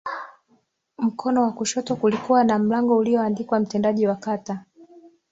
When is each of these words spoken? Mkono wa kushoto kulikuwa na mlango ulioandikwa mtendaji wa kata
Mkono 0.97 1.41
wa 1.43 1.51
kushoto 1.51 1.95
kulikuwa 1.95 2.43
na 2.43 2.59
mlango 2.59 2.97
ulioandikwa 2.97 3.59
mtendaji 3.59 4.07
wa 4.07 4.15
kata 4.15 4.65